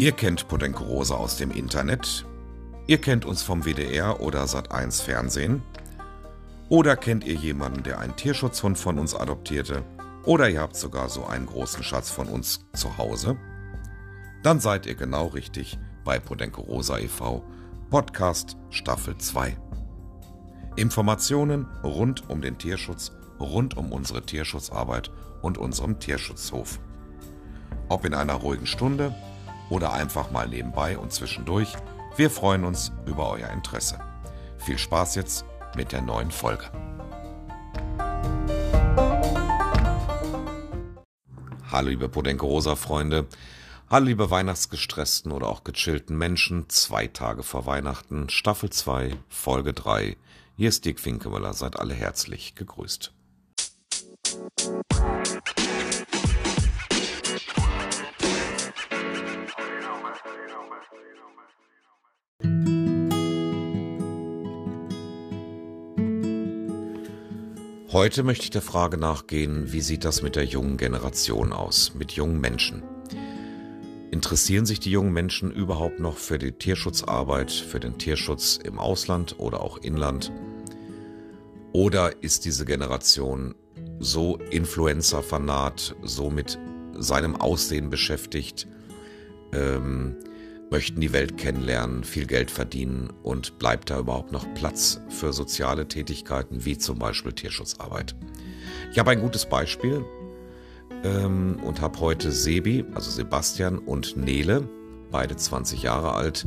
[0.00, 2.24] Ihr kennt Podenco Rosa aus dem Internet.
[2.86, 5.62] Ihr kennt uns vom WDR oder Sat1 Fernsehen.
[6.70, 9.84] Oder kennt ihr jemanden, der einen Tierschutzhund von uns adoptierte?
[10.24, 13.36] Oder ihr habt sogar so einen großen Schatz von uns zu Hause?
[14.42, 17.44] Dann seid ihr genau richtig bei Podenco Rosa e.V.
[17.90, 19.54] Podcast Staffel 2.
[20.76, 25.10] Informationen rund um den Tierschutz, rund um unsere Tierschutzarbeit
[25.42, 26.80] und unserem Tierschutzhof.
[27.90, 29.14] Ob in einer ruhigen Stunde
[29.70, 31.72] oder einfach mal nebenbei und zwischendurch,
[32.16, 33.98] wir freuen uns über euer Interesse.
[34.58, 36.70] Viel Spaß jetzt mit der neuen Folge.
[41.70, 43.26] Hallo liebe Podenco Rosa Freunde.
[43.88, 46.68] Hallo liebe weihnachtsgestressten oder auch gechillten Menschen.
[46.68, 50.16] Zwei Tage vor Weihnachten, Staffel 2, Folge 3.
[50.56, 51.54] Hier ist Dick Winkemüller.
[51.54, 53.12] Seid alle herzlich gegrüßt.
[67.92, 72.12] Heute möchte ich der Frage nachgehen, wie sieht das mit der jungen Generation aus, mit
[72.12, 72.84] jungen Menschen?
[74.12, 79.40] Interessieren sich die jungen Menschen überhaupt noch für die Tierschutzarbeit, für den Tierschutz im Ausland
[79.40, 80.30] oder auch Inland?
[81.72, 83.56] Oder ist diese Generation
[83.98, 86.60] so Influencer-fanat, so mit
[86.96, 88.68] seinem Aussehen beschäftigt,
[89.52, 90.14] ähm,
[90.70, 95.88] möchten die Welt kennenlernen, viel Geld verdienen und bleibt da überhaupt noch Platz für soziale
[95.88, 98.14] Tätigkeiten wie zum Beispiel Tierschutzarbeit.
[98.92, 100.04] Ich habe ein gutes Beispiel
[101.04, 104.68] ähm, und habe heute Sebi, also Sebastian und Nele,
[105.10, 106.46] beide 20 Jahre alt,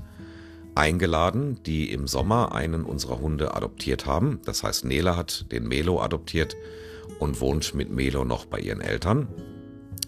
[0.75, 4.39] eingeladen, die im Sommer einen unserer Hunde adoptiert haben.
[4.45, 6.55] Das heißt, Nele hat den Melo adoptiert
[7.19, 9.27] und wohnt mit Melo noch bei ihren Eltern,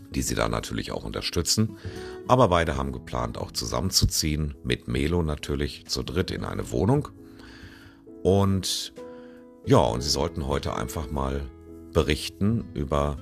[0.10, 1.78] die sie da natürlich auch unterstützen.
[2.28, 7.10] Aber beide haben geplant, auch zusammenzuziehen, mit Melo natürlich zu dritt in eine Wohnung.
[8.24, 8.94] Und
[9.66, 11.42] ja, und sie sollten heute einfach mal
[11.94, 13.18] berichten über,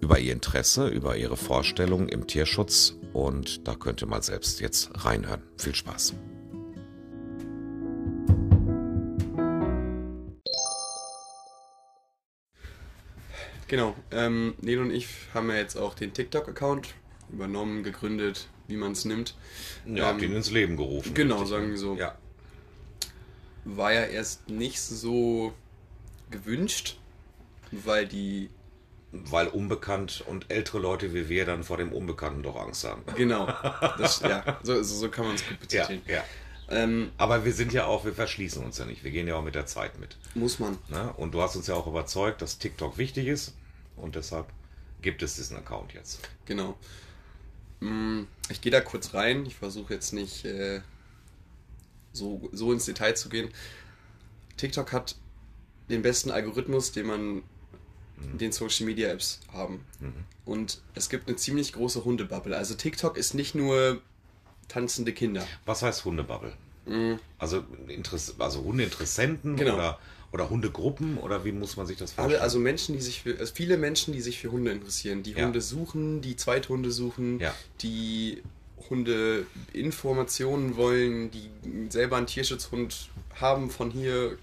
[0.00, 2.96] über ihr Interesse, über ihre Vorstellungen im Tierschutz.
[3.12, 5.42] Und da könnt ihr mal selbst jetzt reinhören.
[5.58, 6.14] Viel Spaß.
[13.66, 16.94] Genau, ähm, Nele und ich haben ja jetzt auch den TikTok-Account
[17.32, 19.34] übernommen, gegründet, wie man es nimmt.
[19.86, 21.14] Ja, habt ihn ins Leben gerufen.
[21.14, 21.94] Genau, richtig, sagen wir so.
[21.96, 22.16] Ja.
[23.64, 25.52] War ja erst nicht so
[26.30, 26.98] gewünscht,
[27.70, 28.50] weil die.
[29.12, 33.02] Weil unbekannt und ältere Leute wie wir dann vor dem Unbekannten doch Angst haben.
[33.14, 33.46] Genau,
[33.98, 36.02] das, ja, so, so kann man es gut Ja, betiteln.
[36.08, 36.24] ja.
[36.70, 39.04] Ähm, Aber wir sind ja auch, wir verschließen uns ja nicht.
[39.04, 40.16] Wir gehen ja auch mit der Zeit mit.
[40.34, 40.78] muss man.
[40.88, 41.12] Ne?
[41.18, 43.54] Und du hast uns ja auch überzeugt, dass TikTok wichtig ist.
[43.96, 44.46] Und deshalb
[45.02, 46.20] gibt es diesen Account jetzt.
[46.46, 46.78] Genau.
[47.82, 49.44] Mm, Ich gehe da kurz rein.
[49.46, 50.80] Ich versuche jetzt nicht äh,
[52.12, 53.48] so, so ins Detail zu gehen.
[54.56, 55.16] TikTok hat
[55.90, 57.42] den besten Algorithmus, den man
[58.38, 59.84] den Social Media Apps haben.
[60.44, 62.56] Und es gibt eine ziemlich große Hundebubble.
[62.56, 64.00] Also TikTok ist nicht nur
[64.68, 65.44] tanzende Kinder.
[65.64, 66.52] Was heißt Hundebubble?
[67.38, 69.74] Also, Interess also Hundeinteressenten Genau.
[69.74, 69.98] oder,
[70.32, 72.42] oder Hundegruppen oder wie muss man sich das vorstellen?
[72.42, 75.44] also Menschen, die sich für, also viele Menschen, die sich für Hunde interessieren, die Ja.
[75.44, 77.54] Hunde suchen, die Zweithunde suchen, Ja.
[77.82, 78.42] die
[78.90, 81.48] Hunde Informationen wollen, die
[81.88, 83.08] selber einen Tierschutzhund
[83.40, 84.36] haben von hier,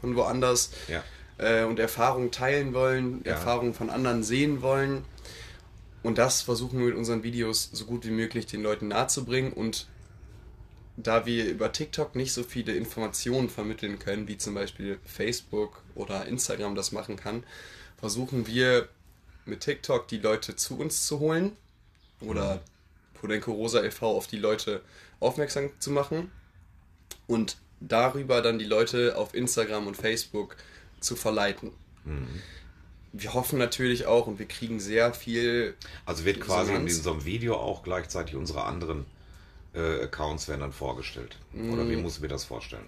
[0.00, 1.02] von woanders ja.
[1.38, 3.32] äh, und Erfahrungen teilen wollen, Ja.
[3.32, 5.04] Erfahrungen von anderen sehen wollen.
[6.02, 9.52] Und das versuchen wir mit unseren Videos so gut wie möglich den Leuten nahezubringen.
[9.52, 9.86] Und
[10.96, 16.26] da wir über TikTok nicht so viele Informationen vermitteln können, wie zum Beispiel Facebook oder
[16.26, 17.44] Instagram das machen kann,
[17.98, 18.88] versuchen wir
[19.44, 21.52] mit TikTok die Leute zu uns zu holen
[22.20, 22.62] oder
[23.14, 24.16] Podenco Rosa e.V.
[24.16, 24.82] auf die Leute
[25.20, 26.30] aufmerksam zu machen
[27.26, 30.56] und darüber dann die Leute auf Instagram und Facebook
[31.00, 31.72] zu verleiten.
[33.12, 35.74] Wir hoffen natürlich auch und wir kriegen sehr viel
[36.06, 37.06] Also wird quasi in Resonanz.
[37.06, 39.04] einem Video auch gleichzeitig unsere anderen
[39.74, 41.36] äh, Accounts werden dann vorgestellt.
[41.72, 42.86] Oder wie muss ich mir das vorstellen?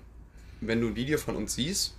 [0.64, 1.94] wenn du ein Video von uns siehst,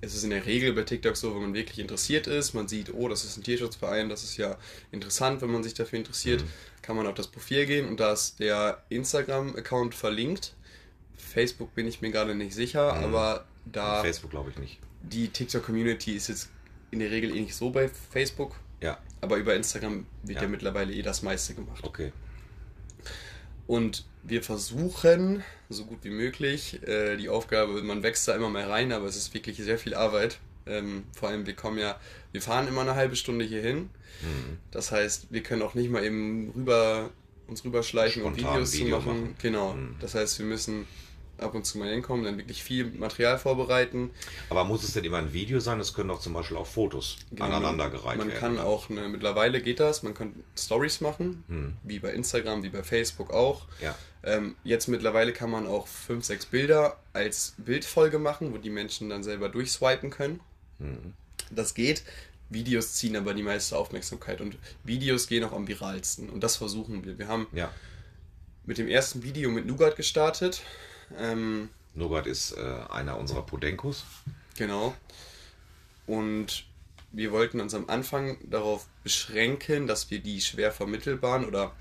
[0.00, 2.94] ist es in der Regel bei TikTok so, wenn man wirklich interessiert ist, man sieht,
[2.94, 4.56] oh, das ist ein Tierschutzverein, das ist ja
[4.90, 6.42] interessant, wenn man sich dafür interessiert,
[6.80, 10.54] kann man auf das Profil gehen und da ist der Instagram-Account verlinkt.
[11.16, 14.78] Facebook bin ich mir gerade nicht sicher, aber da Facebook glaube ich nicht.
[15.02, 16.48] die TikTok-Community ist jetzt
[16.90, 20.42] in der Regel eh nicht so bei Facebook, Ja, aber über Instagram wird Ja.
[20.44, 21.84] ja, mittlerweile eh das meiste gemacht.
[21.84, 22.12] okay.
[23.70, 28.68] Und wir versuchen, so gut wie möglich, äh, die Aufgabe, man wächst da immer mehr
[28.68, 30.40] rein, aber es ist wirklich sehr viel Arbeit.
[30.66, 32.00] Ähm, vor allem, wir kommen ja,
[32.32, 33.90] wir fahren immer eine halbe Stunde hier hin.
[34.72, 37.10] Das heißt, wir können auch nicht mal eben rüber
[37.46, 39.20] uns rüberschleichen und Spontan Videos Video zu machen.
[39.20, 39.34] machen.
[39.40, 39.74] Genau.
[39.74, 39.94] Mhm.
[40.00, 40.88] Das heißt, wir müssen
[41.42, 44.10] ab und zu mal hinkommen, dann wirklich viel Material vorbereiten.
[44.48, 45.80] Aber muss es denn immer ein Video sein?
[45.80, 48.38] Es können doch zum Beispiel auch Fotos Genau, aneinandergereiht man werden.
[48.40, 48.64] kann ne?
[48.64, 51.76] auch eine, mittlerweile geht das, man kann Stories machen, Hm.
[51.82, 53.66] wie bei Instagram, wie bei Facebook auch.
[53.82, 53.94] Ja.
[54.22, 59.08] Ähm, jetzt mittlerweile kann man auch fünf, sechs Bilder als Bildfolge machen, wo die Menschen
[59.08, 60.40] dann selber durchswipen können.
[60.78, 61.14] Hm.
[61.50, 62.02] Das geht.
[62.52, 67.04] Videos ziehen aber die meiste Aufmerksamkeit und Videos gehen auch am viralsten und das versuchen
[67.04, 67.16] wir.
[67.16, 67.70] Wir haben Ja.
[68.66, 70.62] mit dem ersten Video mit Nougat gestartet.
[71.18, 72.60] Ähm, Nougat ist äh,
[72.90, 74.04] einer unserer Podenkos.
[74.56, 74.94] Genau.
[76.06, 76.64] Und
[77.12, 81.72] wir wollten uns am Anfang darauf beschränken, dass wir die schwer vermittelbaren oder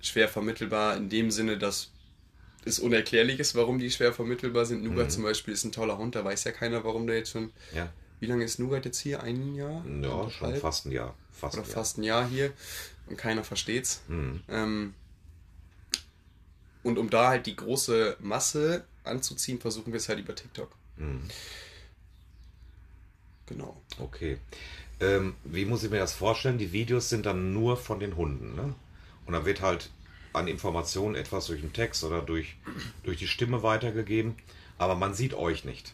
[0.00, 1.90] schwer vermittelbar in dem Sinne, dass
[2.64, 4.84] es unerklärlich ist, warum die schwer vermittelbar sind.
[4.84, 7.52] Nougat zum Beispiel ist ein toller Hund, da weiß ja keiner, warum der jetzt schon.
[7.74, 7.92] Ja.
[8.20, 9.22] Wie lange ist Nougat jetzt hier?
[9.22, 9.84] Ein Jahr?
[10.02, 11.14] Ja, schon fast ein Jahr.
[11.30, 11.74] Fast Oder ein Jahr.
[11.74, 12.52] fast ein Jahr hier
[13.06, 14.02] und keiner versteht's.
[14.08, 14.40] Mhm.
[14.48, 14.94] Ähm,
[16.84, 20.70] und um da halt die große Masse anzuziehen, versuchen wir es halt über TikTok.
[20.96, 21.22] Mhm.
[23.46, 23.76] Genau.
[23.98, 24.38] Okay.
[25.00, 26.58] Ähm, wie muss ich mir das vorstellen?
[26.58, 28.74] Die Videos sind dann nur von den Hunden, ne?
[29.26, 29.90] Und dann wird halt
[30.32, 32.56] an Informationen etwas durch den Text oder durch,
[33.02, 34.34] durch die Stimme weitergegeben,
[34.78, 35.92] aber man sieht euch nicht.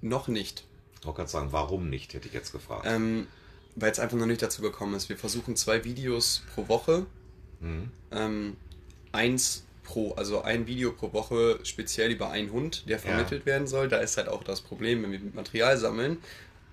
[0.00, 0.64] Noch nicht.
[1.00, 2.84] Ich wollte gerade sagen, warum nicht, hätte ich jetzt gefragt.
[2.86, 3.26] Ähm,
[3.76, 5.08] weil es einfach noch nicht dazu gekommen ist.
[5.08, 7.06] Wir versuchen zwei Videos pro Woche.
[7.60, 7.90] Mhm.
[8.10, 8.56] Ähm,
[9.12, 13.88] eins pro, also ein Video pro Woche speziell über einen Hund, der vermittelt werden soll.
[13.88, 16.18] Da ist halt auch das Problem, wenn wir Material sammeln.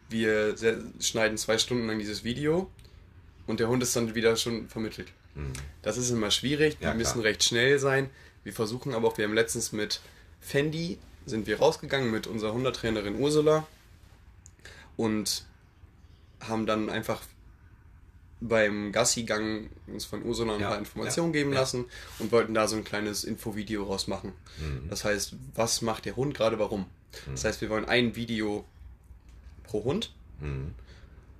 [0.09, 0.55] Wir
[0.99, 2.69] schneiden zwei Stunden lang dieses Video
[3.47, 5.09] und der Hund ist dann wieder schon vermittelt.
[5.35, 5.53] Mhm.
[5.81, 6.77] Das ist immer schwierig.
[6.79, 8.09] Wir Ja, müssen recht schnell sein.
[8.43, 10.01] Wir versuchen aber auch, wir haben letztens mit
[10.39, 13.67] Fendi sind wir rausgegangen mit unserer Hundetrainerin Ursula
[14.97, 15.45] und
[16.39, 17.21] haben dann einfach
[18.41, 21.59] beim Gassi-Gang uns von Ursula ein Ja, paar Informationen ja, geben ja.
[21.59, 21.85] lassen
[22.19, 24.33] und wollten da so ein kleines Infovideo rausmachen.
[24.59, 24.89] Mhm.
[24.89, 26.85] Das heißt, was macht der Hund gerade, warum?
[27.29, 28.65] Das heißt, wir wollen ein Video
[29.63, 30.73] pro Hund Mhm.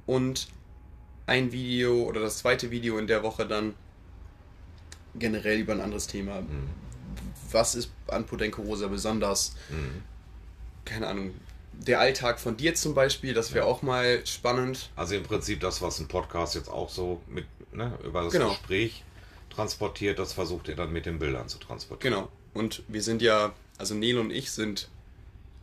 [0.06, 0.48] und
[1.26, 3.74] ein Video oder das zweite Video in der Woche dann
[5.16, 6.42] generell über ein anderes Thema.
[6.42, 6.70] Mhm.
[7.52, 9.56] Was ist an Podenco Rosa besonders?
[9.70, 10.04] Mhm.
[10.86, 11.34] Keine Ahnung.
[11.74, 14.90] Der Alltag von dir zum Beispiel, das wäre auch mal spannend.
[14.96, 18.50] Also im Prinzip das, was ein Podcast jetzt auch so mit ne, über das Genau.
[18.50, 19.04] Gespräch
[19.50, 22.14] transportiert, das versucht ihr dann mit den Bildern zu transportieren.
[22.14, 22.32] Genau.
[22.54, 24.90] Und wir sind ja, also Nele und ich sind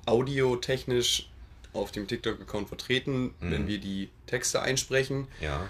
[0.06, 1.28] audiotechnisch
[1.72, 5.28] auf dem TikTok-Account vertreten, wenn wir die Texte einsprechen.
[5.40, 5.68] Ja.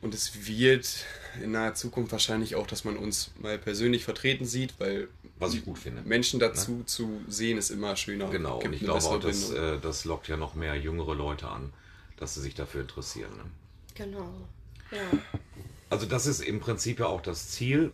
[0.00, 1.04] Und es wird
[1.42, 5.08] in naher Zukunft wahrscheinlich auch, dass man uns mal persönlich vertreten sieht, weil
[5.38, 6.02] Was ich gut finde.
[6.02, 8.30] Menschen dazu zu sehen ist immer schöner.
[8.30, 11.72] Genau, und ich glaube auch, das, äh, das lockt ja noch mehr jüngere Leute an,
[12.16, 13.36] dass sie sich dafür interessieren.
[13.36, 13.44] Ne?
[13.94, 14.32] Genau.
[14.90, 15.18] Ja.
[15.90, 17.92] Also das ist im Prinzip ja auch das Ziel,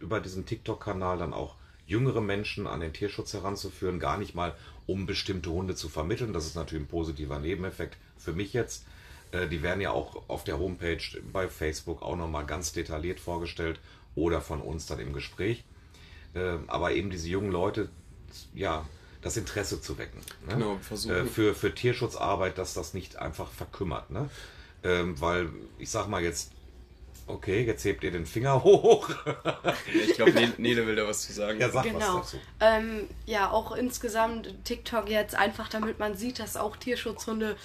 [0.00, 1.56] über diesen TikTok-Kanal dann auch
[1.86, 4.54] jüngere Menschen an den Tierschutz heranzuführen, gar nicht mal
[4.86, 6.32] um bestimmte Hunde zu vermitteln.
[6.32, 8.84] Das ist natürlich ein positiver Nebeneffekt für mich jetzt.
[9.32, 11.02] Äh, Die werden ja auch auf der Homepage
[11.32, 13.80] bei Facebook auch nochmal ganz detailliert vorgestellt
[14.14, 15.64] oder von uns dann im Gespräch.
[16.36, 17.88] Äh, Aber eben diese jungen Leute,
[18.54, 18.84] ja,
[19.22, 20.20] das Interesse zu wecken.
[20.46, 20.54] Ne?
[20.54, 24.10] Genau, versuchen- Äh, für, für Tierschutzarbeit, dass das nicht einfach verkümmert.
[24.10, 24.28] Ne?
[24.84, 25.48] Ähm, weil,
[25.78, 26.52] ich sag mal jetzt,
[27.26, 29.08] okay, jetzt hebt ihr den Finger hoch.
[29.92, 31.58] Ich glaube, Nele, Nele will da was zu sagen.
[31.58, 31.98] ja, sag Genau.
[32.20, 32.36] was dazu.
[32.60, 37.56] Ähm, ja, auch insgesamt TikTok jetzt einfach, damit man sieht, dass auch Tierschutzhunde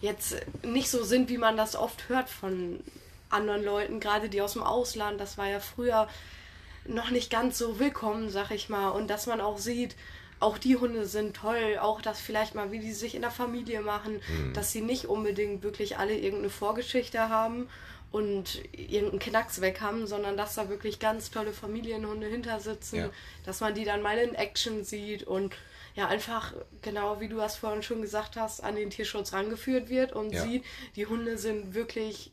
[0.00, 2.80] jetzt nicht so sind, wie man das oft hört von
[3.28, 5.20] anderen Leuten, gerade die aus dem Ausland.
[5.20, 6.08] Das war ja früher
[6.90, 8.88] noch nicht ganz so willkommen, sag ich mal.
[8.90, 9.96] Und dass man auch sieht,
[10.38, 13.82] auch die Hunde sind toll, auch das vielleicht mal, wie die sich in der Familie
[13.82, 14.20] machen,
[14.54, 17.68] dass sie nicht unbedingt wirklich alle irgendeine Vorgeschichte haben
[18.10, 23.10] und irgendeinen Knacks weg haben, sondern dass da wirklich ganz tolle Familienhunde hinter sitzen, Ja.
[23.44, 25.54] dass man die dann mal in Action sieht und
[25.94, 30.12] ja, einfach, genau wie du das vorhin schon gesagt hast, an den Tierschutz rangeführt wird
[30.12, 30.42] und Ja.
[30.42, 30.64] sieht,
[30.96, 32.32] die Hunde sind wirklich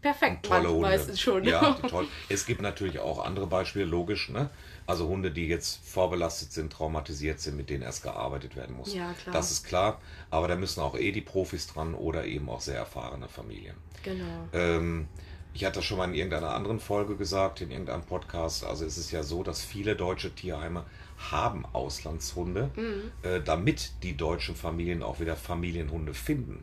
[0.00, 0.80] perfekt, Tolle Hunde.
[0.88, 1.44] meistens schon.
[1.44, 2.06] Ja, toll.
[2.28, 4.50] Es gibt natürlich auch andere Beispiele, logisch, ne?
[4.86, 8.94] Also Hunde, die jetzt vorbelastet sind, traumatisiert sind, mit denen erst gearbeitet werden muss.
[8.94, 9.34] Ja, klar.
[9.34, 10.00] Das ist klar.
[10.30, 13.74] Aber da müssen auch eh die Profis dran oder eben auch sehr erfahrene Familien.
[14.02, 14.24] genau.
[14.52, 15.08] Ähm,
[15.54, 18.64] ich hatte das schon mal in irgendeiner anderen Folge gesagt, in irgendeinem Podcast.
[18.64, 20.84] Also es ist ja so, dass viele deutsche Tierheime
[21.32, 23.12] haben Auslandshunde, Mhm.
[23.22, 26.62] äh, damit die deutschen Familien auch wieder Familienhunde finden.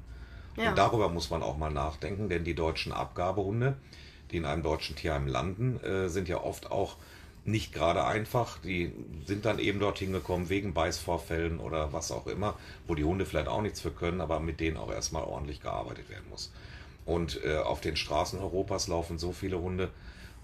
[0.55, 0.69] Ja.
[0.69, 3.77] Und darüber muss man auch mal nachdenken, denn die deutschen Abgabehunde,
[4.31, 6.97] die in einem deutschen Tierheim landen, äh, sind ja oft auch
[7.45, 8.57] nicht gerade einfach.
[8.59, 8.91] Die
[9.25, 12.57] sind dann eben dorthin gekommen wegen Beißvorfällen oder was auch immer,
[12.87, 16.09] wo die Hunde vielleicht auch nichts für können, aber mit denen auch erstmal ordentlich gearbeitet
[16.09, 16.51] werden muss.
[17.05, 19.91] Und äh, auf den Straßen Europas laufen so viele Hunde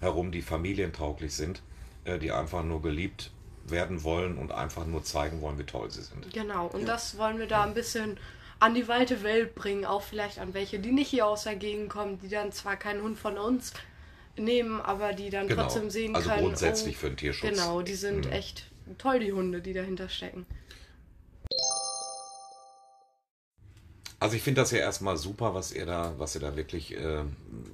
[0.00, 1.60] herum, die familientauglich sind,
[2.04, 3.32] äh, die einfach nur geliebt
[3.66, 6.32] werden wollen und einfach nur zeigen wollen, wie toll sie sind.
[6.32, 6.86] Genau, und ja.
[6.86, 8.16] das wollen wir da ein bisschen
[8.62, 11.90] an die weite Welt bringen, auch vielleicht an welche, die nicht hier aus der Gegend
[11.90, 13.72] kommen, die dann zwar keinen Hund von uns
[14.36, 15.62] nehmen, aber die dann genau.
[15.62, 16.42] trotzdem sehen also können.
[16.42, 17.50] Grundsätzlich oh, für den Tierschutz.
[17.50, 18.32] Genau, die sind mhm.
[18.32, 20.46] echt toll, die Hunde, die dahinter stecken.
[24.20, 27.24] Also ich finde das ja erstmal super, was ihr da, was ihr da wirklich äh,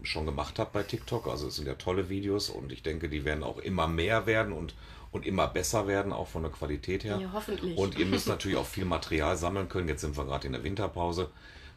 [0.03, 1.27] schon gemacht habt bei TikTok.
[1.27, 4.55] Also es sind ja tolle Videos und ich denke, die werden auch immer mehr werden
[4.55, 4.75] und,
[5.11, 7.19] und immer besser werden, auch von der Qualität her.
[7.19, 7.77] Ja, hoffentlich.
[7.77, 9.89] Und ihr müsst natürlich auch viel Material sammeln können.
[9.89, 11.31] Jetzt sind wir gerade in der Winterpause.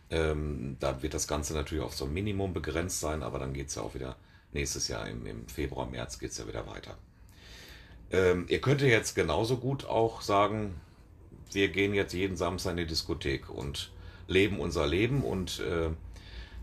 [0.09, 3.69] Ähm, da wird das Ganze natürlich auf so ein Minimum begrenzt sein, aber dann geht
[3.69, 4.17] es ja auch wieder
[4.51, 6.97] nächstes Jahr im, im Februar, März geht es ja wieder weiter.
[8.11, 10.75] Ähm, ihr könnt jetzt genauso gut auch sagen,
[11.53, 13.91] wir gehen jetzt jeden Samstag in die Diskothek und
[14.27, 15.89] leben unser Leben und äh,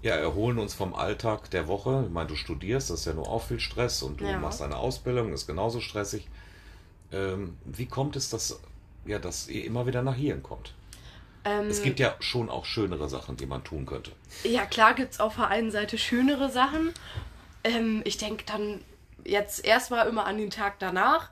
[0.03, 2.05] ja, erholen uns vom Alltag der Woche.
[2.07, 4.39] Ich meine, du studierst, das ist ja nur auch viel Stress und du ja.
[4.39, 6.29] machst eine Ausbildung, ist genauso stressig.
[7.13, 8.61] Ähm, wie kommt es, dass,
[9.07, 10.75] ja, dass ihr immer wieder nach hier kommt?
[11.45, 14.13] Ähm, es gibt ja schon auch schönere Sachen, die man tun könnte.
[14.45, 16.93] Ja, klar gibt es auf der einen Seite schönere Sachen.
[17.65, 18.81] Ähm, ich denke dann
[19.25, 21.31] jetzt erstmal immer an den Tag danach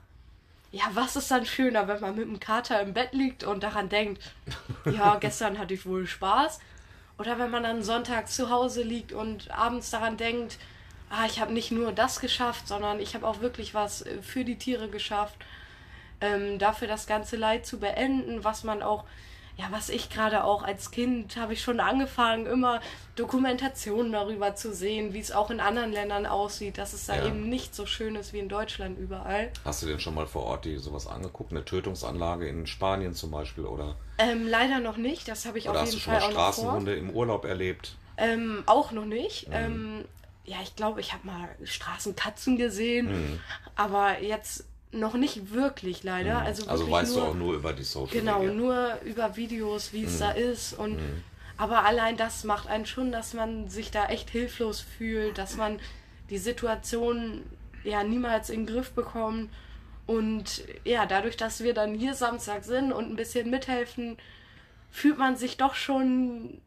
[0.71, 3.89] ja, was ist dann schöner, wenn man mit dem Kater im Bett liegt und daran
[3.89, 4.21] denkt,
[4.85, 6.59] ja, gestern hatte ich wohl Spaß.
[7.17, 10.57] Oder wenn man dann sonntags zu Hause liegt und abends daran denkt,
[11.09, 14.43] ah, ich habe nicht nur das geschafft, sondern ich habe auch wirklich was äh, für
[14.43, 15.35] die Tiere geschafft.
[16.19, 19.03] Ähm, dafür das ganze Leid zu beenden, was man auch
[19.57, 22.79] ja, was ich gerade auch als Kind habe ich schon angefangen, immer
[23.15, 27.25] Dokumentationen darüber zu sehen, wie es auch in anderen Ländern aussieht, dass es da ja.
[27.25, 29.51] eben nicht so schön ist wie in Deutschland überall.
[29.65, 31.51] Hast du denn schon mal vor Ort die sowas angeguckt?
[31.51, 33.95] Eine Tötungsanlage in Spanien zum Beispiel oder?
[34.19, 36.47] Ähm, leider noch nicht, das habe ich oder auf jeden Fall auch noch vor.
[36.47, 37.95] Hast du schon mal Straßenhunde im Urlaub erlebt?
[38.17, 39.47] Ähm, auch noch nicht.
[39.47, 39.53] Mhm.
[39.53, 40.05] Ähm,
[40.45, 43.39] ja, ich glaube, ich habe mal Straßenkatzen gesehen, mhm.
[43.75, 46.41] aber jetzt noch nicht wirklich leider.
[46.41, 46.45] Mhm.
[46.45, 48.53] Also, also weißt nur, du auch nur über die Social Genau, Media.
[48.53, 50.19] nur über Videos, wie es mhm.
[50.19, 50.73] da ist.
[50.73, 51.23] Und mhm.
[51.57, 55.79] aber allein das macht einen schon, dass man sich da echt hilflos fühlt, dass man
[56.29, 57.43] die Situation
[57.83, 59.49] ja niemals in den Griff bekommt.
[60.05, 64.17] Und ja, dadurch, dass wir dann hier Samstag sind und ein bisschen mithelfen,
[64.89, 66.61] fühlt man sich doch schon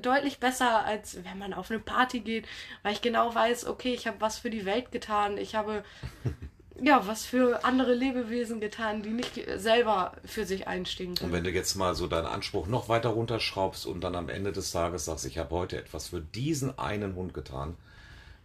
[0.00, 2.46] deutlich besser, als wenn man auf eine Party geht,
[2.82, 5.84] weil ich genau weiß, okay, ich habe was für die Welt getan, ich habe
[6.82, 11.30] ja, was für andere Lebewesen getan, die nicht selber für sich einstehen können.
[11.30, 14.52] Und wenn du jetzt mal so deinen Anspruch noch weiter runterschraubst und dann am Ende
[14.52, 17.76] des Tages sagst, ich habe heute etwas für diesen einen Hund getan,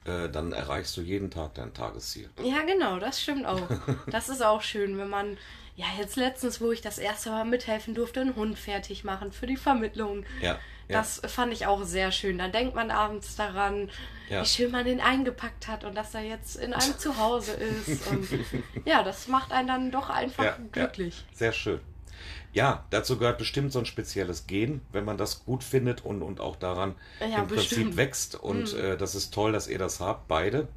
[0.06, 2.30] äh, dann erreichst du jeden Tag dein Tagesziel.
[2.44, 3.68] Ja, genau, das stimmt auch.
[4.08, 5.38] das ist auch schön, wenn man,
[5.76, 9.48] ja, jetzt letztens, wo ich das erste Mal mithelfen durfte, einen Hund fertig machen für
[9.48, 10.26] die Vermittlung.
[10.42, 10.58] Ja.
[10.88, 12.38] Das fand ich auch sehr schön.
[12.38, 13.90] Da denkt man abends daran,
[14.32, 14.42] ja.
[14.42, 18.08] wie schön man den eingepackt hat und dass er jetzt in einem Zuhause ist.
[18.08, 18.28] Und
[18.86, 21.26] ja, das macht einen dann doch einfach ja, glücklich.
[21.34, 21.80] Sehr schön.
[22.54, 26.40] Ja, dazu gehört bestimmt so ein spezielles Gen, wenn man das gut findet und, und
[26.42, 27.82] auch daran ja, im bestimmt.
[27.82, 28.36] Prinzip wächst.
[28.36, 28.80] Und mhm.
[28.80, 30.68] äh, das ist toll, dass ihr das habt, beide.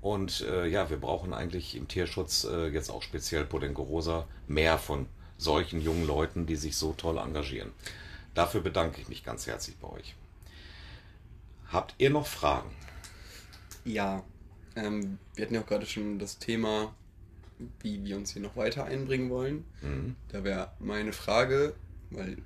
[0.00, 5.06] Und äh, ja, wir brauchen eigentlich im Tierschutz äh, jetzt auch speziell Podenco mehr von
[5.36, 7.72] solchen jungen Leuten, die sich so toll engagieren.
[8.34, 10.14] Dafür bedanke ich mich ganz herzlich bei euch.
[11.70, 12.70] Habt ihr noch Fragen?
[13.84, 14.24] Ja,
[14.76, 16.94] ähm, wir hatten ja auch gerade schon das Thema,
[17.80, 19.64] wie wir uns hier noch weiter einbringen wollen.
[19.80, 20.16] Mhm.
[20.28, 21.74] Da wäre meine Frage,
[22.10, 22.42] weil du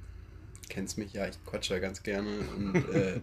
[0.68, 3.20] kennst mich ja, ich quatsche ja ganz gerne und äh,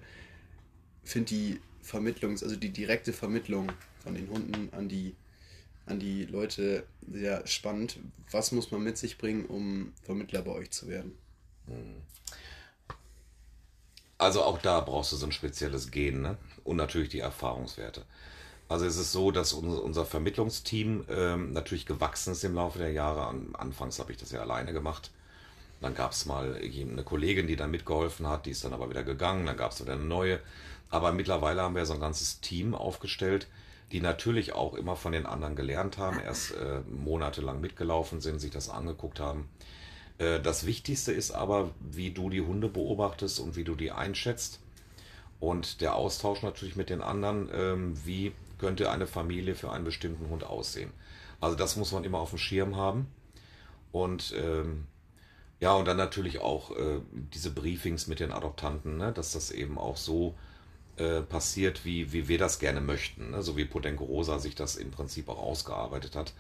[1.04, 3.72] finde die Vermittlungs-, also die direkte Vermittlung
[4.04, 5.16] von den Hunden an die,
[5.86, 8.00] an die Leute sehr spannend.
[8.32, 11.12] Was muss man mit sich bringen, um Vermittler bei euch zu werden?
[11.68, 12.02] Mhm.
[14.22, 16.38] Also auch da brauchst du so ein spezielles Gen ne?
[16.64, 18.04] und natürlich die Erfahrungswerte.
[18.70, 23.34] Also es ist so, dass unser Vermittlungsteam ähm, natürlich gewachsen ist im Laufe der Jahre.
[23.54, 25.10] Anfangs habe ich das ja alleine gemacht.
[25.82, 29.04] Dann gab es mal eine Kollegin, die dann mitgeholfen hat, die ist dann aber wieder
[29.04, 29.48] gegangen.
[29.48, 30.40] Dann gab es wieder eine neue.
[30.92, 33.48] Aber mittlerweile haben wir so ein ganzes Team aufgestellt,
[33.92, 38.52] die natürlich auch immer von den anderen gelernt haben, erst äh, monatelang mitgelaufen sind, sich
[38.52, 39.50] das angeguckt haben.
[40.22, 44.60] Äh, das Wichtigste ist aber, wie du die Hunde beobachtest und wie du die einschätzt.
[45.40, 50.30] Und der Austausch natürlich mit den anderen, ähm, wie könnte eine Familie für einen bestimmten
[50.30, 50.92] Hund aussehen.
[51.40, 53.08] Also das muss man immer auf dem Schirm haben.
[53.92, 54.86] Und ähm,
[55.60, 57.00] ja, und dann natürlich auch äh,
[57.34, 60.36] diese Briefings mit den Adoptanten, ne, dass das eben auch so
[60.98, 63.32] äh, passiert, wie, wie wir das gerne möchten.
[63.32, 63.42] Ne?
[63.42, 66.34] So wie Potenko Rosa sich das im Prinzip auch ausgearbeitet hat.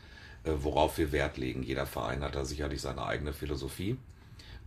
[0.43, 1.63] Äh, worauf wir Wert legen.
[1.63, 3.98] Jeder Verein hat da sicherlich seine eigene Philosophie.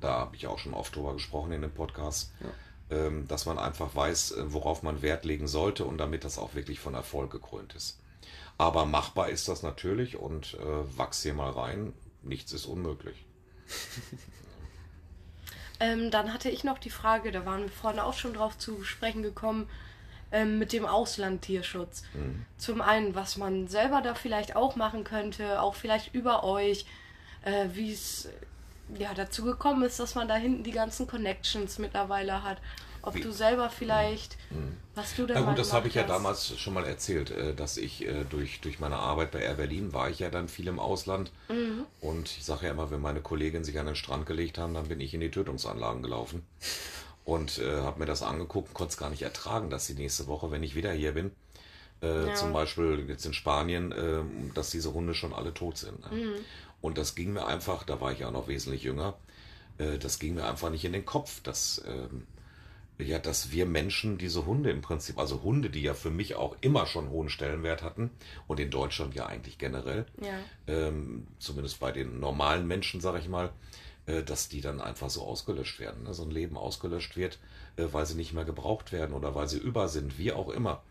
[0.00, 2.32] Da habe ich auch schon oft drüber gesprochen in dem Podcast.
[2.40, 2.48] Ja.
[2.90, 6.54] Ähm, dass man einfach weiß, äh, worauf man Wert legen sollte und damit das auch
[6.54, 7.98] wirklich von Erfolg gekrönt ist.
[8.58, 11.92] Aber machbar ist das natürlich und äh, wachs hier mal rein.
[12.22, 13.24] Nichts ist unmöglich.
[15.80, 18.84] ähm, dann hatte ich noch die Frage, da waren wir vorne auch schon drauf zu
[18.84, 19.68] sprechen gekommen,
[20.34, 22.02] ähm, mit dem Auslandtierschutz.
[22.12, 22.44] Mhm.
[22.58, 26.86] Zum einen, was man selber da vielleicht auch machen könnte, auch vielleicht über euch,
[27.44, 28.28] äh, wie es
[28.98, 32.58] ja, dazu gekommen ist, dass man da hinten die ganzen Connections mittlerweile hat.
[33.00, 33.20] Ob Wie?
[33.20, 34.76] du selber vielleicht, mhm.
[34.94, 37.76] was du da Na gut, das habe ich ja damals schon mal erzählt, äh, dass
[37.76, 40.80] ich äh, durch, durch meine Arbeit bei Air Berlin war ich ja dann viel im
[40.80, 41.30] Ausland.
[41.48, 41.84] Mhm.
[42.00, 44.88] Und ich sage ja immer, wenn meine Kolleginnen sich an den Strand gelegt haben, dann
[44.88, 46.42] bin ich in die Tötungsanlagen gelaufen.
[47.24, 50.26] Und äh, habe mir das angeguckt und konnte es gar nicht ertragen, dass die nächste
[50.26, 51.30] Woche, wenn ich wieder hier bin,
[52.02, 52.34] äh, ja.
[52.34, 54.22] zum Beispiel jetzt in Spanien, äh,
[54.54, 56.00] dass diese Hunde schon alle tot sind.
[56.10, 56.16] Ne?
[56.16, 56.34] Mhm.
[56.82, 59.14] Und das ging mir einfach, da war ich ja noch wesentlich jünger,
[59.78, 62.26] äh, das ging mir einfach nicht in den Kopf, dass, ähm,
[62.98, 66.56] ja, dass wir Menschen diese Hunde im Prinzip, also Hunde, die ja für mich auch
[66.60, 68.10] immer schon hohen Stellenwert hatten
[68.46, 70.38] und in Deutschland ja eigentlich generell, ja.
[70.66, 73.50] Ähm, zumindest bei den normalen Menschen, sage ich mal,
[74.06, 76.04] dass die dann einfach so ausgelöscht werden.
[76.04, 76.14] Ne?
[76.14, 77.38] So ein Leben ausgelöscht wird,
[77.76, 80.82] äh, weil sie nicht mehr gebraucht werden oder weil sie über sind, wie auch immer.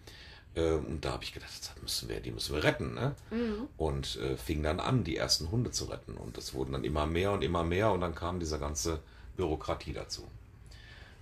[0.55, 2.95] Äh, und da habe ich gedacht, das müssen wir, die müssen wir retten.
[2.95, 3.15] Ne?
[3.31, 3.67] Mhm.
[3.77, 6.15] Und äh, fing dann an, die ersten Hunde zu retten.
[6.15, 8.99] Und es wurden dann immer mehr und immer mehr und dann kam diese ganze
[9.37, 10.27] Bürokratie dazu.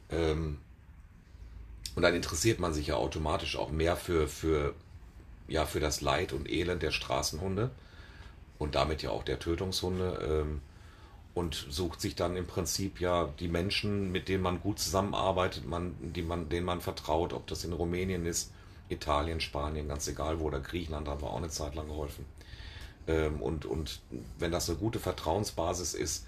[0.10, 0.60] Ähm,
[1.96, 4.76] und dann interessiert man sich ja automatisch auch mehr für, für,
[5.50, 7.70] ja, für das Leid und Elend der Straßenhunde
[8.60, 10.46] und damit ja auch der Tötungshunde.
[10.46, 10.62] Ähm,
[11.34, 15.96] und sucht sich dann im Prinzip ja die Menschen, mit denen man gut zusammenarbeitet, man,
[16.02, 18.52] die man, denen man vertraut, ob das in Rumänien ist
[18.90, 22.26] Italien, Spanien, ganz egal wo, oder Griechenland haben wir auch eine Zeit lang geholfen.
[23.08, 24.02] Ähm, und, und
[24.38, 26.28] wenn das eine gute Vertrauensbasis ist,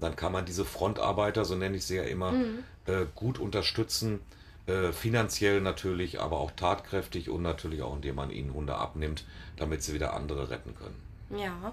[0.00, 2.64] dann kann man diese Frontarbeiter, so nenne ich sie ja immer, mhm.
[2.86, 4.20] äh, gut unterstützen,
[4.66, 9.24] äh, finanziell natürlich, aber auch tatkräftig und natürlich auch, indem man ihnen Hunde abnimmt,
[9.56, 11.40] damit sie wieder andere retten können.
[11.40, 11.72] Ja.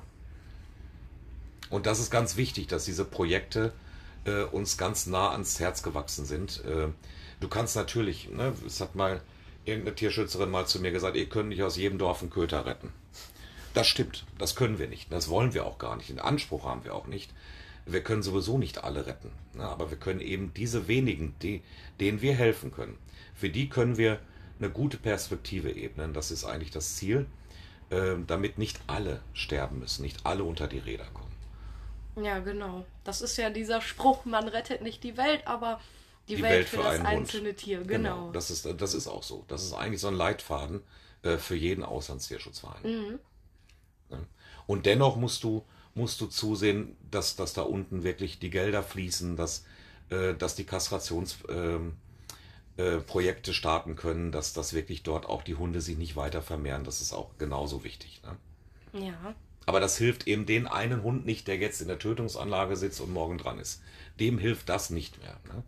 [1.71, 3.73] Und das ist ganz wichtig, dass diese Projekte
[4.25, 6.63] äh, uns ganz nah ans Herz gewachsen sind.
[6.65, 6.89] Äh,
[7.39, 9.21] du kannst natürlich, ne, es hat mal
[9.65, 12.91] irgendeine Tierschützerin mal zu mir gesagt, ihr könnt nicht aus jedem Dorf einen Köter retten.
[13.73, 15.11] Das stimmt, das können wir nicht.
[15.11, 16.09] Das wollen wir auch gar nicht.
[16.09, 17.31] Den Anspruch haben wir auch nicht.
[17.85, 19.31] Wir können sowieso nicht alle retten.
[19.53, 19.63] Ne?
[19.63, 21.61] Aber wir können eben diese wenigen, die,
[22.01, 22.97] denen wir helfen können,
[23.33, 24.19] für die können wir
[24.59, 26.13] eine gute Perspektive ebnen.
[26.13, 27.27] Das ist eigentlich das Ziel,
[27.89, 31.30] ähm, damit nicht alle sterben müssen, nicht alle unter die Räder kommen.
[32.15, 32.85] Ja, genau.
[33.03, 35.79] Das ist ja dieser Spruch, man rettet nicht die Welt, aber
[36.27, 37.57] die, die Welt, Welt, für, für das einzelne Hund.
[37.57, 38.15] Tier, genau.
[38.15, 38.31] genau.
[38.31, 39.45] Das, ist, das ist auch so.
[39.47, 40.81] Das ist eigentlich so ein Leitfaden
[41.23, 42.83] äh, für jeden Auslandstierschutzverein.
[42.83, 43.19] Mhm.
[44.09, 44.19] Ja.
[44.67, 49.35] Und dennoch musst du, musst du zusehen, dass, dass da unten wirklich die Gelder fließen,
[49.35, 49.65] dass,
[50.09, 51.91] äh, dass die Kastrationsprojekte
[52.77, 56.83] ähm, äh, starten können, dass, dass wirklich dort auch die Hunde sich nicht weiter vermehren.
[56.83, 58.21] Das ist auch genauso wichtig.
[58.23, 59.05] Ne?
[59.07, 59.35] Ja.
[59.65, 63.13] Aber das hilft eben den einen Hund nicht, der jetzt in der Tötungsanlage sitzt und
[63.13, 63.81] morgen dran ist.
[64.19, 65.37] Dem hilft das nicht mehr.
[65.53, 65.63] Ne?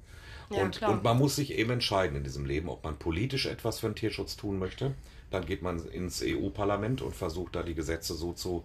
[0.50, 3.88] und, und man muss sich eben entscheiden in diesem Leben, ob man politisch etwas für
[3.88, 4.94] den Tierschutz tun möchte.
[5.32, 8.64] Dann geht man ins EU-Parlament und versucht da die Gesetze so zu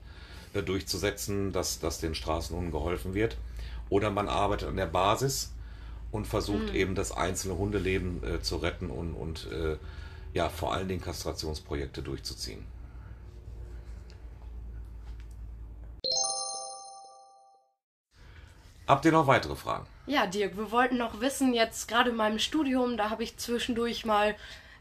[0.54, 3.36] äh, durchzusetzen, dass, dass den Straßenhunden geholfen wird.
[3.88, 5.52] Oder man arbeitet an der Basis
[6.10, 6.74] und versucht mhm.
[6.74, 9.76] eben das einzelne Hundeleben äh, zu retten und, und äh,
[10.34, 12.64] ja, vor allen Dingen Kastrationsprojekte durchzuziehen.
[18.88, 19.87] Habt ihr noch weitere Fragen?
[20.07, 24.07] Ja, Dirk, wir wollten noch wissen, jetzt gerade in meinem Studium, da habe ich zwischendurch
[24.07, 24.35] mal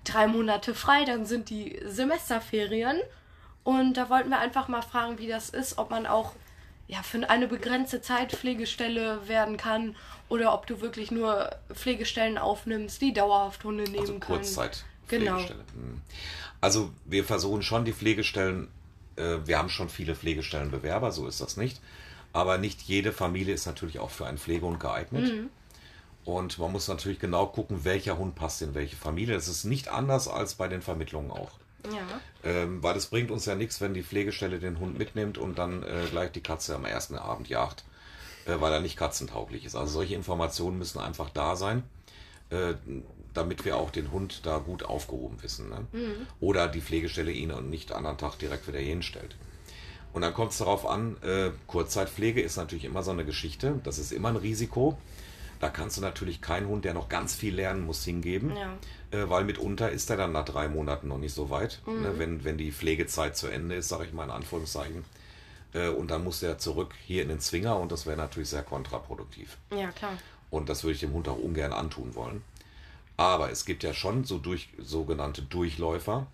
[0.06, 2.98] drei Monate frei, dann sind die Semesterferien.
[3.65, 6.32] Und da wollten wir einfach mal fragen, wie das ist, ob man auch
[6.88, 9.98] ja, für eine begrenzte Zeit Pflegestelle werden kann
[10.30, 14.22] oder ob du wirklich nur Pflegestellen aufnimmst, die dauerhaft Hunde nehmen also können.
[14.22, 14.86] Kurzzeit.
[15.10, 15.39] Genau.
[15.39, 16.02] Hm.
[16.62, 18.70] Also wir versuchen schon die Pflegestellen,
[19.17, 21.82] äh, wir haben schon viele Pflegestellenbewerber, so ist das nicht.
[22.38, 25.34] Aber nicht jede Familie ist natürlich auch für einen Pflegehund geeignet.
[25.34, 25.50] Mhm.
[26.23, 29.34] Und man muss natürlich genau gucken, welcher Hund passt in welche Familie.
[29.34, 31.50] Das ist nicht anders als bei den Vermittlungen auch.
[31.91, 32.21] Ja.
[32.43, 35.82] Ähm, weil es bringt uns ja nichts, wenn die Pflegestelle den Hund mitnimmt und dann
[35.82, 37.84] äh, gleich die Katze am ersten Abend jagt,
[38.45, 39.76] äh, weil er nicht katzentauglich ist.
[39.76, 41.82] Also solche Informationen müssen einfach da sein,
[42.52, 42.76] äh,
[43.34, 45.69] damit wir auch den Hund da gut aufgehoben wissen.
[45.69, 45.88] Ne?
[45.91, 46.28] Mhm.
[46.39, 49.36] Oder die Pflegestelle ihn und nicht anderen Tag direkt wieder hinstellt.
[50.17, 53.80] Und dann kommt es darauf an, äh, Kurzzeitpflege ist natürlich immer so eine Geschichte.
[53.84, 54.97] Das ist immer ein Risiko.
[55.60, 58.51] Da kannst du natürlich keinen Hund, der noch ganz viel lernen muss, hingeben.
[58.58, 58.80] Ja.
[59.12, 61.84] Äh, weil mitunter ist er dann nach drei Monaten noch nicht so weit.
[61.86, 62.01] Mhm.
[62.01, 65.06] Ne, wenn, wenn die Pflegezeit zu Ende ist, sage ich mal in Anführungszeichen.
[65.73, 68.63] Äh, und dann muss er zurück hier in den Zwinger und das wäre natürlich sehr
[68.63, 69.56] kontraproduktiv.
[69.69, 70.17] Ja, klar.
[70.49, 72.41] Und das würde ich dem Hund auch ungern antun wollen.
[73.17, 76.25] Aber es gibt ja schon so durch, sogenannte Durchläufer,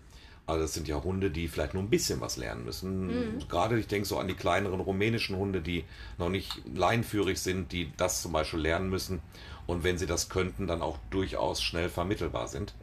[0.46, 3.06] Also das sind ja Hunde, die vielleicht nur ein bisschen was lernen müssen.
[3.06, 3.48] Mhm.
[3.48, 5.84] Gerade ich denke so an die kleineren rumänischen Hunde, die
[6.18, 9.22] noch nicht leinführig sind, die das zum Beispiel lernen müssen
[9.66, 12.74] und wenn sie das könnten, dann auch durchaus schnell vermittelbar sind.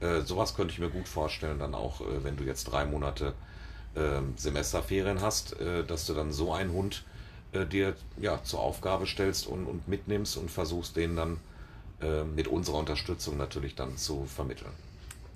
[0.00, 3.34] Äh, sowas könnte ich mir gut vorstellen, dann auch, äh, wenn du jetzt drei Monate
[3.94, 7.04] äh, Semesterferien hast, äh, dass du dann so einen Hund
[7.52, 11.40] äh, dir ja, zur Aufgabe stellst und, und mitnimmst und versuchst, den dann
[12.00, 14.72] äh, mit unserer Unterstützung natürlich dann zu vermitteln.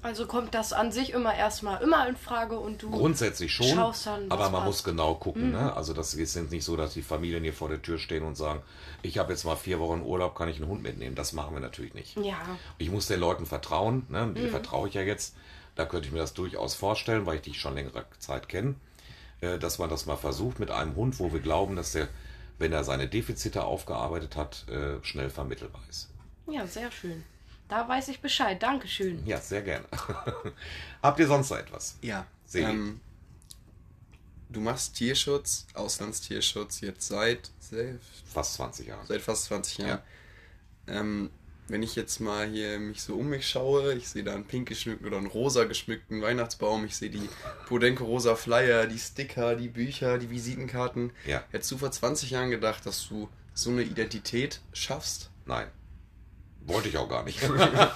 [0.07, 4.07] Also kommt das an sich immer erstmal immer in Frage und du Grundsätzlich schon, schaust
[4.07, 4.66] dann, aber man passt.
[4.66, 5.51] muss genau gucken.
[5.51, 5.75] Ne?
[5.75, 8.37] Also das ist jetzt nicht so, dass die Familien hier vor der Tür stehen und
[8.37, 8.62] sagen,
[9.03, 11.16] ich habe jetzt mal vier Wochen Urlaub, kann ich einen Hund mitnehmen.
[11.16, 12.16] Das machen wir natürlich nicht.
[12.19, 12.37] Ja,
[12.79, 14.33] Ich muss den Leuten vertrauen, ne?
[14.33, 15.35] dir vertraue ich ja jetzt.
[15.75, 18.77] Da könnte ich mir das durchaus vorstellen, weil ich dich schon längere Zeit kenne,
[19.40, 22.07] äh, dass man das mal versucht mit einem Hund, wo wir glauben, dass der,
[22.61, 26.11] wenn er seine Defizite aufgearbeitet hat, äh, schnell vermittelbar ist.
[26.49, 27.25] ja, sehr schön.
[27.68, 28.62] Da weiß ich Bescheid.
[28.62, 29.26] Dankeschön.
[29.26, 29.87] Ja, sehr gerne.
[31.02, 31.96] Habt ihr sonst noch etwas?
[32.00, 32.26] Ja.
[32.44, 32.70] Sebi.
[32.70, 33.00] Ähm,
[34.48, 37.98] du machst Tierschutz, Auslandstierschutz jetzt seit, seit,
[38.33, 39.05] Fast 20 Jahre.
[39.07, 40.00] seit fast 20 Jahren.
[40.87, 41.31] Ähm,
[41.68, 44.68] wenn ich jetzt mal hier mich so um mich schaue, ich sehe da einen pink
[44.68, 47.29] geschmückten oder einen rosa geschmückten Weihnachtsbaum, ich sehe die
[47.66, 51.11] Podenco rosa Flyer, die Sticker, die Bücher, die Visitenkarten.
[51.26, 51.42] Ja.
[51.50, 55.31] Hättest du vor 20 Jahren gedacht, dass du so eine Identität schaffst?
[55.44, 55.66] Nein.
[56.66, 57.40] Wollte ich auch gar nicht.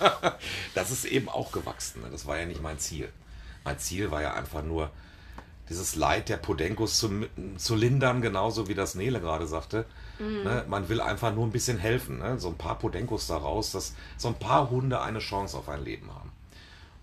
[0.75, 2.03] das ist eben auch gewachsen.
[2.03, 2.09] ne?
[2.11, 3.09] Das war ja nicht mein Ziel.
[3.65, 4.91] Mein Ziel war ja einfach nur,
[5.69, 9.87] dieses Leid der Podenkos zu, zu lindern, genauso wie das Nele gerade sagte.
[10.19, 10.65] Ne?
[10.69, 12.19] Man will einfach nur ein bisschen helfen.
[12.19, 12.39] Ne?
[12.39, 16.13] So ein paar Podenkos daraus, dass so ein paar Hunde eine Chance auf ein Leben
[16.13, 16.33] haben.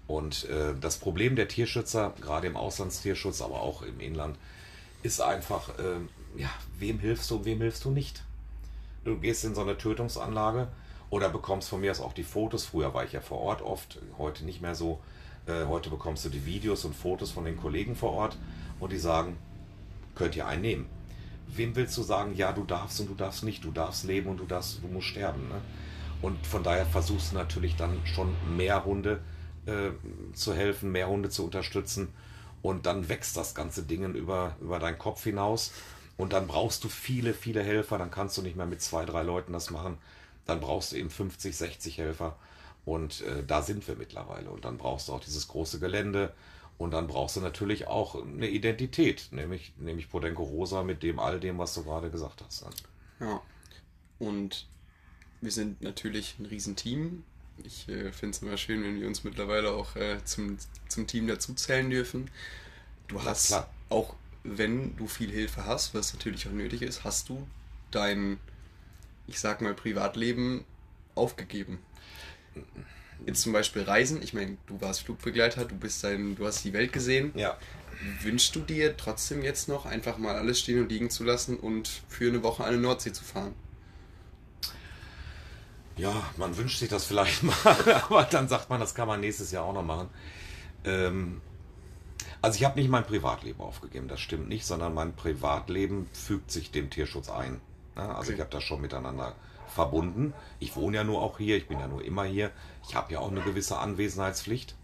[0.06, 4.38] Und äh, das Problem der Tierschützer, gerade im Auslandstierschutz, aber auch im Inland,
[5.02, 8.24] ist einfach, äh, ja, wem hilfst du, wem hilfst du nicht?
[9.06, 10.68] Du gehst in so eine Tötungsanlage
[11.10, 12.66] oder bekommst von mir aus auch die Fotos.
[12.66, 15.00] Früher war ich ja vor Ort oft, heute nicht mehr so.
[15.46, 18.38] Äh, heute bekommst du die Videos und Fotos von den Kollegen vor Ort
[18.80, 19.38] und die sagen,
[20.16, 20.86] könnt ihr einen nehmen.
[21.48, 24.40] Wem willst du sagen, ja, du darfst und du darfst nicht, du darfst leben und
[24.40, 25.48] du darfst, du musst sterben.
[25.48, 25.62] Ne?
[26.22, 29.22] Und von daher versuchst du natürlich dann schon mehr Hunde
[29.66, 29.92] äh,
[30.34, 32.10] zu helfen, mehr Hunde zu unterstützen.
[32.62, 35.72] Und dann wächst das ganze Ding über, über deinen Kopf hinaus.
[36.18, 37.98] Und dann brauchst du viele, viele Helfer.
[37.98, 40.00] Dann kannst du nicht mehr mit zwei, drei Leuten das machen.
[40.48, 42.38] Dann brauchst du eben 50, 60 Helfer.
[42.86, 44.50] Und äh, da sind wir mittlerweile.
[44.50, 46.34] Und dann brauchst du auch dieses große Gelände.
[46.78, 51.40] Und dann brauchst du natürlich auch eine Identität, nämlich, nämlich Podenco Rosa mit dem all
[51.40, 52.66] dem, was du gerade gesagt hast.
[52.66, 52.70] ne?
[53.20, 53.42] Ja.
[54.20, 54.68] Und
[55.42, 57.24] wir sind natürlich ein Riesenteam.
[57.64, 60.58] Ich äh, finde es immer schön, wenn wir uns mittlerweile auch äh, zum,
[60.88, 62.30] zum Team dazuzählen dürfen.
[63.08, 63.56] Du hast,
[63.90, 67.48] auch wenn du viel Hilfe hast, was natürlich auch nötig ist, hast du
[67.92, 68.40] dein,
[69.28, 70.64] ich sag mal, Privatleben
[71.16, 71.80] aufgegeben.
[73.26, 76.74] Jetzt zum Beispiel Reisen, ich meine, du warst Flugbegleiter, du bist dein, du hast die
[76.74, 77.32] Welt gesehen.
[77.36, 77.58] Ja,
[78.22, 81.90] Wünschst du dir trotzdem jetzt noch einfach mal alles stehen und liegen zu lassen und
[82.08, 83.56] für eine Woche an die Nordsee zu fahren?
[85.96, 89.52] Ja, man wünscht sich das vielleicht mal, aber dann sagt man, das kann man nächstes
[89.52, 90.10] Jahr auch noch machen.
[90.86, 91.42] Ähm,
[92.42, 96.70] also ich habe nicht mein Privatleben aufgegeben, das stimmt nicht, sondern mein Privatleben fügt sich
[96.70, 97.62] dem Tierschutz ein.
[97.98, 99.36] Ja, also ich habe das schon miteinander
[99.68, 100.34] verbunden.
[100.60, 102.52] Ich wohne ja nur auch hier, ich bin ja nur immer hier.
[102.88, 104.76] Ich habe ja auch eine gewisse Anwesenheitspflicht.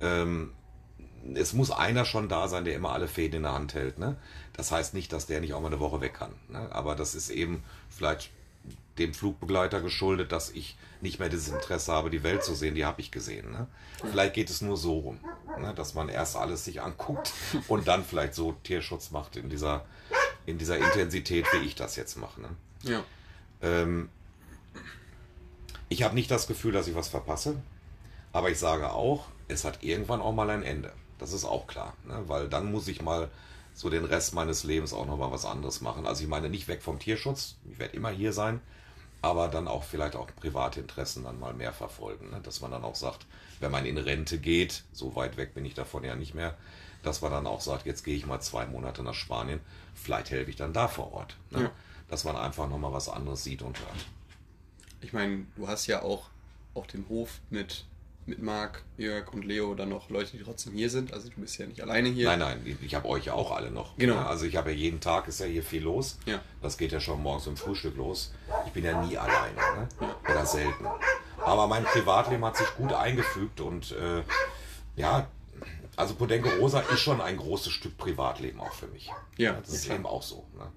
[0.00, 0.52] Ähm,
[1.34, 3.98] es muss einer schon da sein, der immer alle Fäden in der Hand hält.
[3.98, 4.16] Ne?
[4.52, 6.32] Das heißt nicht, dass der nicht auch mal eine Woche weg kann.
[6.48, 6.68] Ne?
[6.70, 8.30] Aber das ist eben vielleicht
[8.98, 12.74] dem Flugbegleiter geschuldet, dass ich nicht mehr dieses Interesse habe, die Welt zu sehen.
[12.74, 13.50] Die habe ich gesehen.
[13.50, 13.66] Ne?
[14.10, 15.20] Vielleicht geht es nur so rum,
[15.60, 15.74] ne?
[15.74, 17.32] dass man erst alles sich anguckt
[17.68, 19.84] und dann vielleicht so Tierschutz macht in dieser,
[20.46, 22.40] in dieser Intensität, wie ich das jetzt mache.
[22.40, 22.48] Ne?
[22.82, 23.04] Ja.
[23.62, 24.08] Ähm,
[25.88, 27.56] ich habe nicht das Gefühl, dass ich was verpasse,
[28.32, 30.92] aber ich sage auch, es hat irgendwann auch mal ein Ende.
[31.18, 32.24] Das ist auch klar, ne?
[32.26, 33.30] weil dann muss ich mal
[33.74, 36.06] so den Rest meines Lebens auch noch mal was anderes machen.
[36.06, 38.60] Also ich meine nicht weg vom Tierschutz, ich werde immer hier sein,
[39.22, 42.40] aber dann auch vielleicht auch private Interessen dann mal mehr verfolgen, ne?
[42.42, 43.26] dass man dann auch sagt,
[43.60, 46.56] wenn man in Rente geht, so weit weg bin ich davon ja nicht mehr,
[47.02, 49.60] dass man dann auch sagt, jetzt gehe ich mal zwei Monate nach Spanien,
[49.94, 51.36] vielleicht helfe ich dann da vor Ort.
[51.50, 51.62] Ne?
[51.62, 51.70] Ja.
[52.08, 54.06] Dass man einfach noch mal was anderes sieht und hört.
[55.00, 56.30] Ich meine, du hast ja auch,
[56.74, 57.84] auch den Hof mit,
[58.26, 61.12] mit Marc, Jörg und Leo dann noch Leute, die trotzdem hier sind.
[61.12, 62.26] Also du bist ja nicht alleine hier.
[62.28, 63.96] Nein, nein, ich- habe euch ja auch alle noch.
[63.98, 64.14] Genau.
[64.14, 66.18] Ja, Also ich habe ja jeden Tag ist ja hier viel los.
[66.26, 66.40] Ja.
[66.62, 68.32] Das geht ja schon morgens im Frühstück los.
[68.66, 69.88] Ich bin ja nie alleine, ne?
[70.28, 70.86] Oder selten.
[71.38, 74.22] Aber mein Privatleben hat sich gut eingefügt und äh,
[74.96, 75.28] ja,
[75.96, 79.10] also Podenco Rosa ist schon ein großes Stück Privatleben auch für mich.
[79.36, 79.96] Ja, das ist klar.
[79.96, 80.46] eben auch so.
[80.58, 80.70] Ne?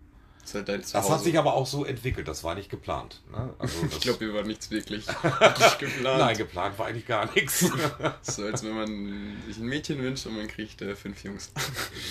[0.43, 3.21] Ist halt Das hat sich aber auch so entwickelt, das war nicht geplant.
[3.31, 3.53] Ne?
[3.59, 6.19] Also Ich das- glaube, hier war nichts wirklich, wirklich geplant.
[6.19, 7.69] Nein, geplant war eigentlich gar nichts.
[8.21, 11.51] So als wenn man sich ein Mädchen wünscht und man kriegt äh, fünf Jungs.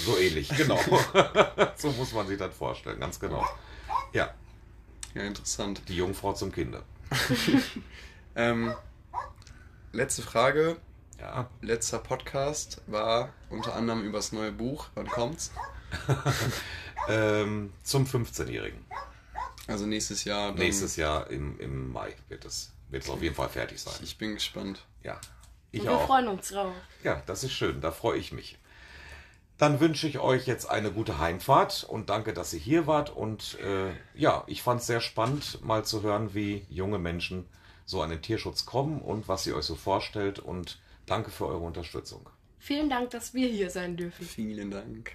[0.04, 0.78] so ähnlich, genau.
[1.76, 3.44] so muss man sich das vorstellen, ganz genau.
[4.12, 4.32] Ja,
[5.14, 5.82] Ja, interessant.
[5.88, 6.82] die Jungfrau zum Kinder.
[8.36, 8.72] Ähm,
[9.92, 10.76] letzte Frage.
[11.20, 14.88] Ja, Letzter Podcast war unter anderem über das neue Buch.
[14.94, 15.52] Wann kommt's?
[17.08, 18.84] ähm, zum 15-Jährigen.
[19.66, 20.50] Also nächstes Jahr.
[20.50, 23.94] Dann, Nächstes Jahr im, im Mai wird es, wird es auf jeden Fall fertig sein.
[24.02, 24.84] Ich bin gespannt.
[25.02, 25.20] Ja,
[25.72, 26.06] ich Und wir auch.
[26.06, 26.72] freuen uns drauf.
[27.02, 28.58] Ja, das ist schön, da freue ich mich.
[29.58, 33.10] Dann wünsche ich euch jetzt eine gute Heimfahrt und danke, dass ihr hier wart.
[33.10, 37.48] Und äh, ja, ich fand es sehr spannend, mal zu hören, wie junge Menschen
[37.84, 40.38] so an den Tierschutz kommen und was ihr euch so vorstellt.
[40.38, 40.78] Und
[41.08, 42.28] danke für eure Unterstützung.
[42.58, 44.26] Vielen Dank, dass wir hier sein dürfen.
[44.26, 45.12] Vielen Dank.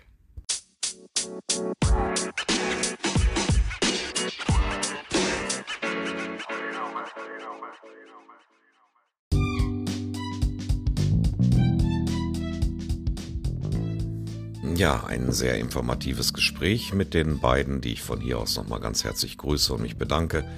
[14.75, 19.03] Ja, ein sehr informatives Gespräch mit den beiden, die ich von hier aus nochmal ganz
[19.03, 20.49] herzlich grüße und mich bedanke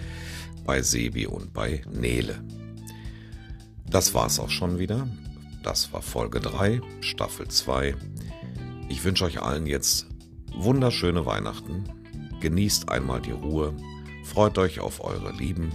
[0.66, 2.42] bei Sebi und bei Nele.
[3.90, 5.08] Das war's auch schon wieder.
[5.66, 7.96] Das war Folge 3, Staffel 2.
[8.88, 10.06] Ich wünsche euch allen jetzt
[10.54, 11.86] wunderschöne Weihnachten.
[12.40, 13.74] Genießt einmal die Ruhe,
[14.26, 15.72] freut euch auf eure Lieben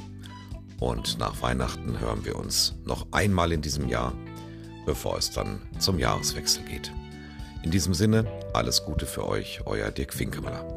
[0.79, 4.13] und nach Weihnachten hören wir uns noch einmal in diesem Jahr,
[4.87, 6.93] bevor es dann zum Jahreswechsel geht.
[7.65, 10.73] In diesem Sinne, alles Gute für euch, euer Dirk Finkemöller.